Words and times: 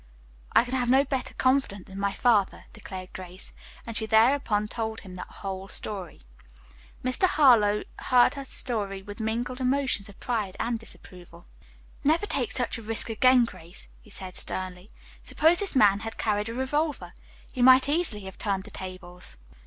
"I 0.53 0.63
can 0.63 0.73
have 0.73 0.89
no 0.89 1.03
better 1.05 1.35
confidant 1.35 1.85
than 1.85 1.99
my 1.99 2.11
father," 2.11 2.65
declared 2.73 3.13
Grace, 3.13 3.53
and 3.85 3.95
she 3.95 4.07
thereupon 4.07 4.67
told 4.67 5.01
him 5.01 5.13
the 5.13 5.27
whole 5.29 5.67
story. 5.67 6.21
Mr. 7.03 7.25
Harlowe 7.27 7.83
heard 7.99 8.33
her 8.33 8.43
story 8.43 9.03
with 9.03 9.19
mingled 9.19 9.61
emotions 9.61 10.09
of 10.09 10.19
pride 10.19 10.57
and 10.59 10.79
disapproval. 10.79 11.43
"Never 12.03 12.25
take 12.25 12.51
such 12.51 12.79
a 12.79 12.81
risk 12.81 13.11
again, 13.11 13.45
Grace," 13.45 13.89
he 14.01 14.09
said 14.09 14.35
sternly. 14.35 14.89
"Suppose 15.21 15.59
this 15.59 15.75
man 15.75 15.99
had 15.99 16.17
carried 16.17 16.49
a 16.49 16.53
revolver. 16.55 17.13
He 17.51 17.61
might 17.61 17.87
easily 17.87 18.21
have 18.23 18.39
turned 18.39 18.63
the 18.63 18.71
tables." 18.71 19.37